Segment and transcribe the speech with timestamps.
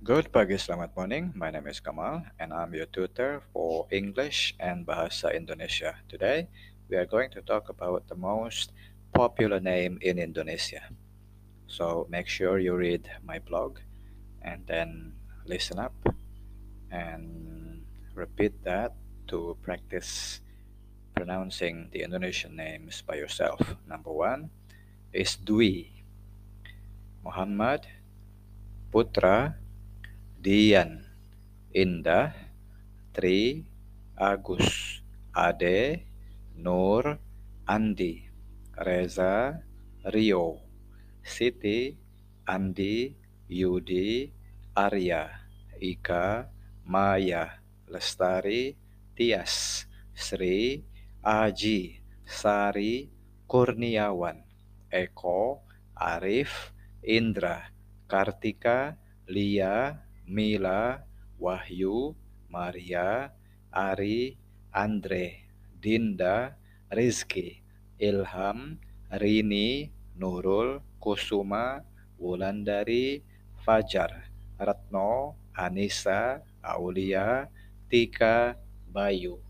[0.00, 1.28] Good pagi, selamat morning.
[1.36, 5.92] My name is Kamal and I'm your tutor for English and Bahasa Indonesia.
[6.08, 6.48] Today,
[6.88, 8.72] we are going to talk about the most
[9.12, 10.88] popular name in Indonesia.
[11.68, 13.84] So, make sure you read my blog
[14.40, 15.92] and then listen up
[16.88, 17.84] and
[18.16, 18.96] repeat that
[19.28, 20.40] to practice
[21.12, 23.76] pronouncing the Indonesian names by yourself.
[23.84, 24.48] Number one
[25.12, 25.92] is Dwi,
[27.20, 27.84] Muhammad,
[28.88, 29.60] Putra,
[30.40, 31.04] Dian,
[31.76, 32.32] Indah,
[33.12, 33.60] Tri,
[34.16, 35.04] Agus,
[35.36, 36.08] Ade,
[36.56, 37.20] Nur,
[37.68, 38.24] Andi,
[38.72, 39.60] Reza,
[40.08, 40.64] Rio,
[41.20, 41.92] Siti,
[42.48, 43.12] Andi,
[43.52, 44.32] Yudi,
[44.72, 45.28] Arya,
[45.76, 46.48] Ika,
[46.88, 47.60] Maya,
[47.92, 48.80] Lestari,
[49.12, 49.84] Tias,
[50.16, 50.80] Sri,
[51.20, 53.12] Aji, Sari,
[53.44, 54.40] Kurniawan,
[54.88, 55.68] Eko,
[56.00, 56.72] Arif,
[57.04, 57.68] Indra,
[58.08, 58.96] Kartika,
[59.28, 61.02] Lia, Mila,
[61.42, 62.14] Wahyu,
[62.46, 63.34] Maria,
[63.74, 64.38] Ari,
[64.70, 65.42] Andre,
[65.82, 66.54] Dinda,
[66.94, 67.58] Rizky,
[67.98, 68.78] Ilham,
[69.10, 71.82] Rini, Nurul, Kusuma,
[72.22, 73.26] Wulandari,
[73.66, 77.50] Fajar, Retno, Anissa, Aulia,
[77.90, 78.54] Tika,
[78.86, 79.49] Bayu.